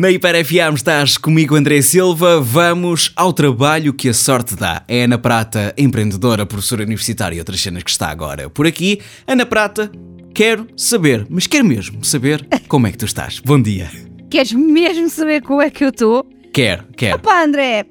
[0.00, 2.40] Na Hiper FM estás comigo, André Silva.
[2.40, 4.82] Vamos ao trabalho que a sorte dá.
[4.88, 9.02] É Ana Prata, empreendedora, professora universitária e outras cenas que está agora por aqui.
[9.28, 9.92] Ana Prata,
[10.34, 13.40] quero saber, mas quero mesmo saber como é que tu estás.
[13.40, 13.90] Bom dia.
[14.30, 16.26] Queres mesmo saber como é que eu estou?
[16.50, 17.16] Quero, quero.
[17.16, 17.84] Opa, André,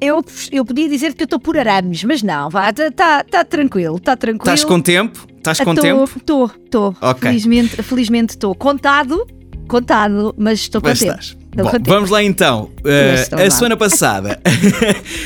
[0.00, 3.44] eu, eu podia dizer que eu estou por arames, mas não, vá, está tá, tá
[3.44, 4.44] tranquilo, está tranquilo.
[4.44, 5.26] Estás com tempo?
[5.36, 6.04] Estás com Tô- tempo?
[6.04, 6.96] Estou, estou.
[7.02, 7.20] Ok.
[7.28, 8.54] Felizmente Felizmente estou.
[8.54, 9.26] Contado,
[9.68, 11.04] contado, mas estou contente.
[11.04, 11.39] estás.
[11.54, 12.70] Bom, vamos lá então.
[12.78, 14.40] Uh, a semana passada,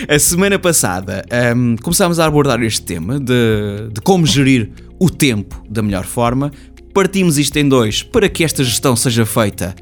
[0.08, 1.24] a semana passada,
[1.54, 6.50] um, começámos a abordar este tema de, de como gerir o tempo da melhor forma.
[6.94, 9.74] Partimos isto em dois para que esta gestão seja feita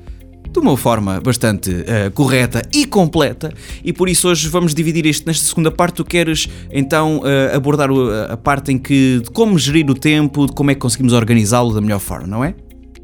[0.51, 5.27] de uma forma bastante uh, correta e completa, e por isso hoje vamos dividir isto
[5.27, 5.95] nesta segunda parte.
[5.95, 7.89] Tu queres então uh, abordar
[8.29, 11.73] a parte em que de como gerir o tempo, de como é que conseguimos organizá-lo
[11.73, 12.55] da melhor forma, não é?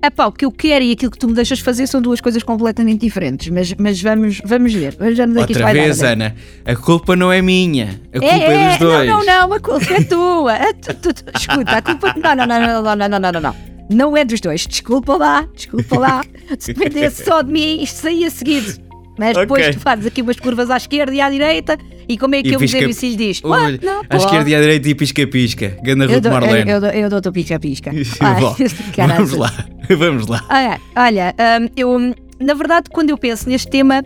[0.00, 2.42] Ah, o que eu quero e aquilo que tu me deixas fazer são duas coisas
[2.42, 4.96] completamente diferentes, mas, mas vamos, vamos ver.
[4.96, 8.34] Vamos ver é Outra vez, dar, Ana, a culpa não é minha, a é, culpa
[8.34, 9.08] é, é dos dois.
[9.08, 10.54] Não, não, não, a culpa é tua.
[10.54, 12.14] A tu, tu, tu, escuta, a culpa.
[12.16, 13.40] Não, não, não, não, não, não, não, não.
[13.40, 14.66] não não é dos dois.
[14.66, 16.24] Desculpa lá, desculpa lá.
[16.58, 18.80] Se dependesse só de mim, isto saía seguido.
[19.18, 19.74] Mas depois okay.
[19.74, 21.76] tu fazes aqui umas curvas à esquerda e à direita
[22.08, 23.40] e como é que E eu pisca- lhe diz?
[23.44, 25.76] Olha, "Ué, não, à pode." esquerda e à direita e pisca-pisca.
[25.82, 26.70] Ganda Eu Ruth dou- Marlene.
[26.70, 27.90] eu, dou- eu dou-te o pisca-pisca.
[28.96, 29.52] Vamos lá,
[29.98, 30.44] vamos lá.
[30.50, 34.02] Olha, olha hum, eu, na verdade, quando eu penso neste tema,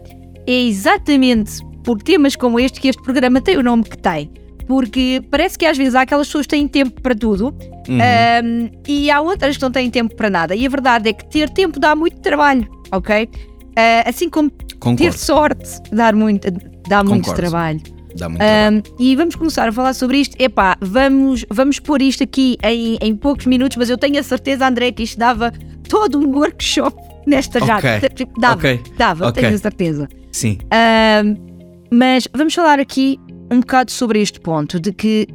[0.46, 4.30] é exatamente por temas como este que este programa tem o nome que tem.
[4.66, 7.46] Porque parece que às vezes há aquelas pessoas que têm tempo para tudo
[7.88, 7.98] Uhum.
[7.98, 10.54] hum, e há outras que não têm tempo para nada.
[10.54, 13.28] E a verdade é que ter tempo dá muito trabalho, ok?
[13.76, 16.48] Ah, assim como ter Concordo, sorte dá muito,
[16.88, 17.40] dá muito Concordo.
[17.40, 17.80] trabalho.
[18.16, 18.42] Dá muito.
[18.42, 20.36] Um, e vamos começar a falar sobre isto.
[20.40, 24.66] Epá, vamos, vamos pôr isto aqui em, em poucos minutos, mas eu tenho a certeza,
[24.66, 25.52] André, que isto dava
[25.88, 26.96] todo um workshop
[27.26, 27.78] nesta já.
[27.78, 27.90] Ok,
[28.38, 29.42] Dava, ok, dava, ok.
[29.42, 30.08] tenho a certeza.
[30.30, 31.52] Sim, Um,
[31.94, 33.18] mas vamos falar aqui
[33.50, 35.26] um bocado sobre este ponto, de que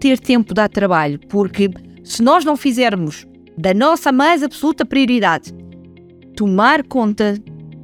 [0.00, 1.70] ter tempo dá trabalho, porque
[2.02, 3.26] se nós não fizermos
[3.56, 5.54] da nossa mais absoluta prioridade
[6.36, 7.34] tomar conta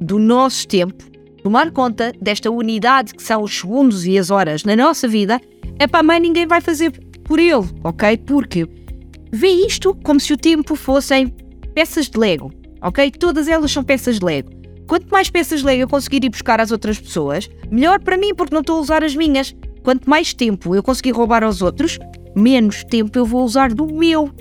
[0.01, 1.05] do nosso tempo,
[1.43, 5.39] tomar conta desta unidade que são os segundos e as horas na nossa vida,
[5.79, 6.91] é para mais ninguém vai fazer
[7.23, 8.17] por ele, ok?
[8.17, 8.67] Porque
[9.31, 11.27] vê isto como se o tempo fossem
[11.73, 13.11] peças de Lego, ok?
[13.11, 14.49] Todas elas são peças de Lego.
[14.87, 18.33] Quanto mais peças de Lego eu conseguir ir buscar às outras pessoas, melhor para mim,
[18.33, 19.53] porque não estou a usar as minhas.
[19.83, 21.99] Quanto mais tempo eu conseguir roubar aos outros,
[22.35, 24.31] menos tempo eu vou usar do meu.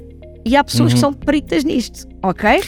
[0.44, 2.62] E há pessoas que são peritas nisto, ok?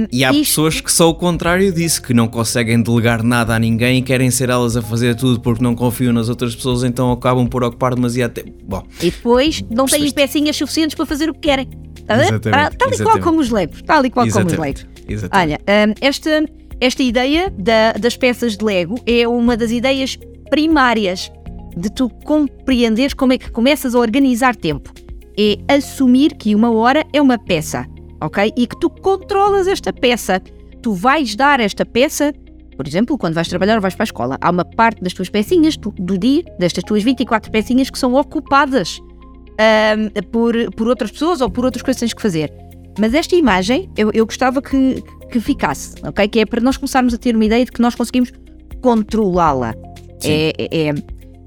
[0.00, 0.06] Sim.
[0.12, 3.58] E há isto- pessoas que são o contrário disso, que não conseguem delegar nada a
[3.58, 7.10] ninguém e querem ser elas a fazer tudo porque não confiam nas outras pessoas, então
[7.12, 8.52] acabam por ocupar demasiado tempo.
[8.64, 10.14] Bom, E depois não têm Percebeste?
[10.14, 11.68] pecinhas suficientes para fazer o que querem.
[11.68, 12.14] Ver?
[12.24, 13.82] Exatamente, Ah, Tal e qual como os Legos.
[13.82, 14.86] Tal e qual como os exatamente.
[15.32, 16.44] Olha, hum, esta,
[16.80, 20.18] esta ideia da- das peças de Lego é uma das ideias
[20.50, 21.30] primárias
[21.76, 24.92] de tu compreenderes como é que começas a organizar tempo.
[25.38, 27.86] É assumir que uma hora é uma peça,
[28.20, 28.52] ok?
[28.56, 30.40] E que tu controlas esta peça.
[30.82, 32.32] Tu vais dar esta peça,
[32.76, 35.28] por exemplo, quando vais trabalhar ou vais para a escola, há uma parte das tuas
[35.28, 41.10] pecinhas do, do dia, destas tuas 24 pecinhas, que são ocupadas hum, por, por outras
[41.10, 42.52] pessoas ou por outras coisas que tens que fazer.
[42.98, 46.26] Mas esta imagem eu, eu gostava que, que ficasse, ok?
[46.28, 48.32] Que é para nós começarmos a ter uma ideia de que nós conseguimos
[48.80, 49.74] controlá-la.
[50.18, 50.30] Sim.
[50.30, 50.94] É, é,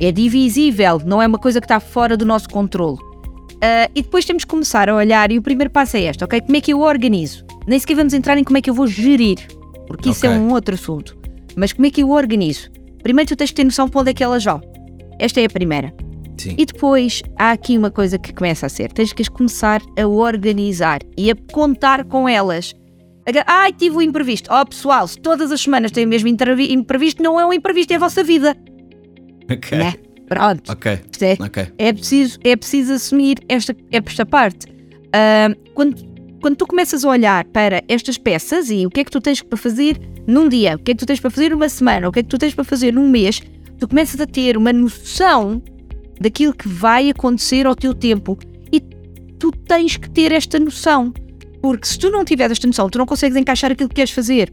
[0.08, 2.98] é divisível, não é uma coisa que está fora do nosso controle.
[3.66, 6.42] Ah, e depois temos que começar a olhar, e o primeiro passo é este, ok?
[6.42, 7.46] Como é que eu organizo?
[7.66, 9.38] Nem sequer vamos entrar em como é que eu vou gerir,
[9.88, 10.42] porque isso é Ok.
[10.42, 11.18] um outro assunto.
[11.56, 12.70] Mas como é que eu organizo?
[13.02, 14.60] Primeiro tu tens que ter noção para onde é que elas vão.
[15.18, 15.94] Esta é a primeira.
[16.38, 16.56] Sim.
[16.58, 20.06] E depois há aqui uma coisa que começa a ser: tens que as começar a
[20.08, 22.74] organizar e a contar com elas.
[23.48, 24.50] Ai, tive um imprevisto.
[24.54, 27.96] Oh, pessoal, se todas as semanas têm o mesmo imprevisto, não é um imprevisto, é
[27.96, 28.58] a vossa vida.
[29.50, 29.94] Ok, Né?
[30.40, 30.72] Pronto.
[30.72, 31.68] ok, é, ok.
[31.78, 34.68] é, preciso, é preciso assumir esta, esta parte.
[35.14, 35.96] Ah, quando,
[36.42, 39.42] quando tu começas a olhar para estas peças e o que é que tu tens
[39.42, 42.12] para fazer num dia, o que é que tu tens para fazer numa semana, o
[42.12, 43.42] que é que tu tens para fazer num mês,
[43.80, 45.62] tu começas a ter uma noção
[46.20, 48.38] daquilo que vai acontecer ao teu tempo
[48.72, 48.80] e
[49.40, 51.14] tu tens que ter esta noção.
[51.62, 54.52] Porque se tu não tiveres esta noção, tu não consegues encaixar aquilo que queres fazer.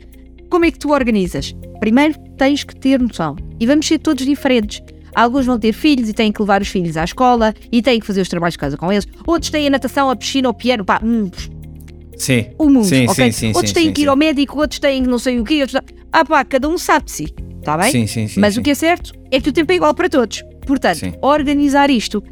[0.49, 1.55] Como é que tu organizas?
[1.81, 3.37] Primeiro tens que ter noção.
[3.59, 4.81] E vamos ser todos diferentes.
[5.15, 8.07] Alguns vão ter filhos e têm que levar os filhos à escola e têm que
[8.07, 9.07] fazer os trabalhos de casa com eles.
[9.27, 11.31] Outros têm a natação, a piscina, o piano, pá, hum,
[12.21, 13.33] Sim, o mundo, sim, ok?
[13.33, 15.81] sim, sim, outros têm que ir ao médico, outros têm não sei o quê, outros...
[16.13, 17.91] Ah pá, cada um sabe de si, está bem?
[17.91, 18.39] sim, sim, sim.
[18.39, 20.43] Mas o que é certo é que o tempo é igual para todos.
[20.67, 22.23] Portanto, organizar isto.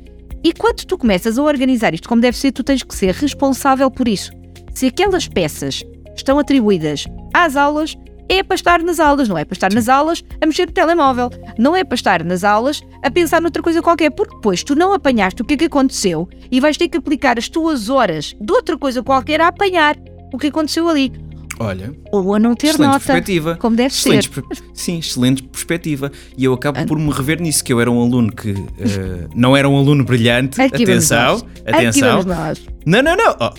[0.45, 3.91] E quando tu começas a organizar isto como deve ser, tu tens que ser responsável
[3.91, 4.31] por isso.
[4.75, 5.83] Se aquelas peças
[6.15, 7.97] estão atribuídas às aulas,
[8.29, 11.31] é para estar nas aulas, não é para estar nas aulas a mexer no telemóvel,
[11.59, 14.93] não é para estar nas aulas a pensar noutra coisa qualquer, porque depois tu não
[14.93, 18.53] apanhaste o que é que aconteceu e vais ter que aplicar as tuas horas de
[18.53, 19.97] outra coisa qualquer a apanhar
[20.33, 21.13] o que aconteceu ali.
[21.61, 23.57] Olha, Ou a não ter excelente nota, perspectiva.
[23.57, 24.45] como deve Excelente ser.
[24.73, 26.13] Sim, excelente perspectiva.
[26.37, 29.57] E eu acabo por me rever nisso, que eu era um aluno que eh, não
[29.57, 30.61] era um aluno brilhante.
[30.63, 31.43] Aqui atenção.
[31.67, 32.23] Aqui atenção.
[32.23, 32.61] nós.
[32.87, 33.33] Não, não, não.
[33.41, 33.51] Oh,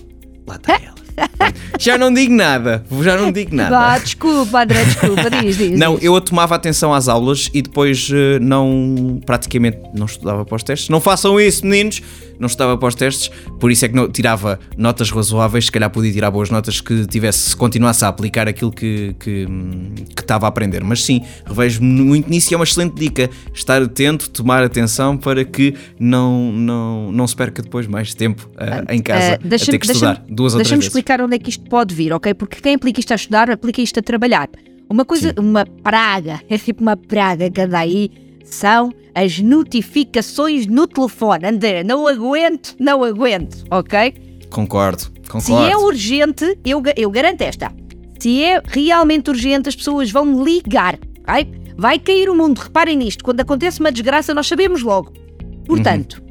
[0.48, 0.99] lá está ela.
[1.80, 2.84] já não digo nada.
[3.02, 3.70] Já não digo nada.
[3.70, 5.80] Vá, desculpa, André, desculpa, diz, diz.
[5.80, 6.04] Não, diz.
[6.04, 10.90] eu tomava atenção às aulas e depois eh, não, praticamente não estudava para os testes.
[10.90, 12.02] Não façam isso, meninos!
[12.40, 13.30] Não estudava para os testes,
[13.60, 15.66] por isso é que não, tirava notas razoáveis.
[15.66, 19.46] Se calhar podia tirar boas notas que tivesse, se continuasse a aplicar aquilo que, que,
[19.46, 20.82] hum, que estava a aprender.
[20.82, 23.30] Mas sim, revejo-me muito nisso e é uma excelente dica.
[23.54, 28.96] Estar atento, tomar atenção para que não, não, não se perca depois mais tempo eh,
[28.96, 30.94] em casa Ah, a deixa-me- ter que estudar duas ou três vezes.
[31.10, 32.34] Explicar onde é que isto pode vir, ok?
[32.36, 34.48] Porque quem aplica isto a estudar, aplica isto a trabalhar.
[34.88, 38.12] Uma coisa, uma praga, é tipo uma praga que anda aí,
[38.44, 41.48] são as notificações no telefone.
[41.48, 44.14] André, não aguento, não aguento, ok?
[44.50, 45.72] Concordo, Se concordo.
[45.72, 47.72] é urgente, eu, eu garanto esta.
[48.20, 51.74] Se é realmente urgente, as pessoas vão ligar, ok?
[51.78, 53.24] Vai cair o mundo, reparem nisto.
[53.24, 55.14] Quando acontece uma desgraça, nós sabemos logo.
[55.66, 56.22] Portanto,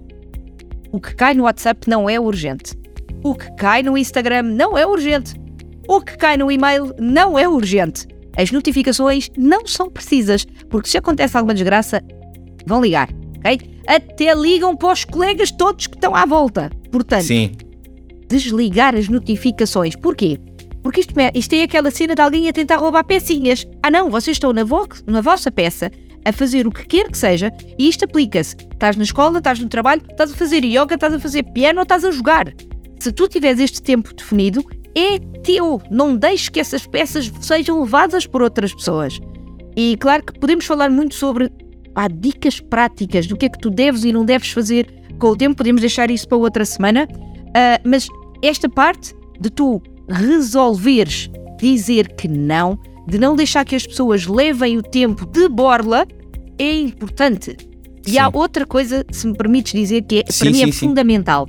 [0.92, 2.76] o que cai no WhatsApp não é urgente.
[3.22, 5.34] O que cai no Instagram não é urgente.
[5.88, 8.06] O que cai no e-mail não é urgente.
[8.36, 12.00] As notificações não são precisas, porque se acontece alguma desgraça,
[12.66, 13.58] vão ligar, ok?
[13.86, 16.70] Até ligam para os colegas todos que estão à volta.
[16.92, 17.52] Portanto, Sim,
[18.28, 19.96] desligar as notificações.
[19.96, 20.38] Porquê?
[20.82, 23.66] Porque isto, é- isto é aquela cena de alguém a tentar roubar pecinhas.
[23.82, 25.90] Ah não, vocês estão na, vo na vossa peça
[26.24, 28.54] a fazer o que quer que seja e isto aplica-se.
[28.72, 31.82] Estás na escola, estás no trabalho, estás a fazer yoga, estás a fazer piano ou
[31.82, 32.52] estás a jogar.
[32.98, 34.64] Se tu tiveres este tempo definido,
[34.94, 35.80] é teu.
[35.90, 39.20] Não deixes que essas peças sejam levadas por outras pessoas.
[39.76, 41.50] E claro que podemos falar muito sobre
[41.94, 44.86] pá, dicas práticas do que é que tu deves e não deves fazer
[45.18, 45.56] com o tempo.
[45.56, 47.06] Podemos deixar isso para outra semana.
[47.54, 48.08] Ah, mas
[48.42, 51.30] esta parte de tu resolveres
[51.60, 56.06] dizer que não, de não deixar que as pessoas levem o tempo de borla,
[56.58, 57.56] é importante.
[58.06, 58.18] E Sim.
[58.18, 60.86] há outra coisa, se me permites dizer, que é, Sim, para mim sim, é sim.
[60.88, 61.48] fundamental.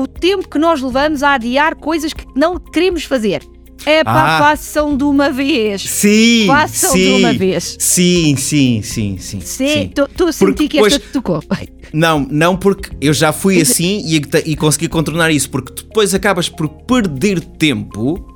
[0.00, 3.42] O tempo que nós levamos a adiar coisas que não queremos fazer.
[3.86, 4.38] É pá, Ah.
[4.38, 5.82] façam de uma vez.
[5.82, 7.76] Sim, Façam sim, de uma vez.
[7.78, 9.40] Sim, sim, sim, sim.
[9.40, 9.90] sim.
[9.96, 11.42] Estou a sentir que esta te tocou.
[11.92, 14.20] Não, não porque eu já fui assim e,
[14.50, 18.29] e consegui contornar isso, porque depois acabas por perder tempo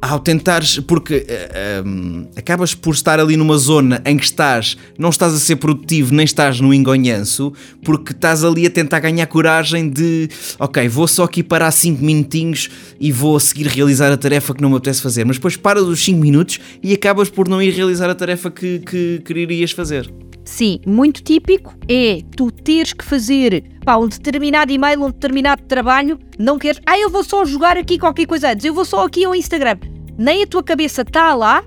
[0.00, 5.10] ao tentares, porque eh, hum, acabas por estar ali numa zona em que estás, não
[5.10, 7.52] estás a ser produtivo, nem estás no engonhanço,
[7.82, 10.28] porque estás ali a tentar ganhar coragem de,
[10.58, 14.62] ok, vou só aqui parar 5 minutinhos e vou a seguir realizar a tarefa que
[14.62, 17.72] não me apetece fazer, mas depois paras os 5 minutos e acabas por não ir
[17.74, 20.10] realizar a tarefa que, que querias fazer.
[20.48, 26.18] Sim, muito típico é tu teres que fazer pá, um determinado e-mail, um determinado trabalho,
[26.38, 29.24] não queres, ah, eu vou só jogar aqui qualquer coisa antes, eu vou só aqui
[29.26, 29.76] ao Instagram.
[30.16, 31.62] Nem a tua cabeça está lá,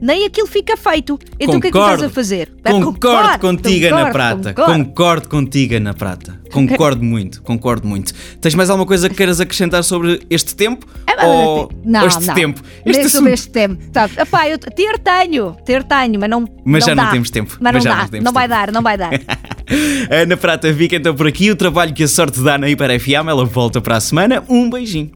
[0.00, 1.18] nem aquilo fica feito.
[1.38, 2.52] Então o que é que estás a fazer?
[2.64, 4.54] Ah, Concordo contigo, Ana concordo, Prata.
[4.54, 4.84] concordo.
[4.84, 6.40] Concordo contigo, Ana Prata.
[6.52, 8.12] Concordo muito, concordo muito.
[8.40, 10.86] Tens mais alguma coisa que queiras acrescentar sobre este tempo?
[11.06, 12.34] É, ou não, este não.
[12.34, 12.62] tempo?
[12.84, 13.90] Este sobre assunto- este tempo.
[13.92, 14.08] Tá.
[14.16, 16.44] Epá, eu ter tenho, ter tenho, mas não.
[16.64, 17.10] Mas já não dá.
[17.10, 17.56] temos tempo.
[17.60, 19.10] Mas, Mas não já dá, não temos não vai dar, não vai dar.
[20.10, 21.50] Ana Prata fica então por aqui.
[21.50, 23.28] O trabalho que a sorte dá na Hiper FM.
[23.28, 24.42] Ela volta para a semana.
[24.48, 25.10] Um beijinho.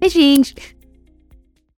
[0.00, 0.54] Beijinhos.